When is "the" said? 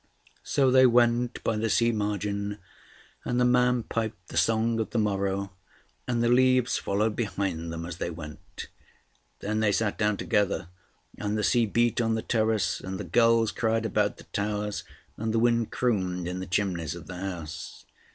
1.57-1.69, 3.39-3.45, 4.29-4.35, 4.89-4.97, 6.23-6.27, 11.37-11.43, 12.15-12.23, 12.99-13.03, 14.17-14.23, 15.35-15.37, 16.39-16.47, 17.05-17.17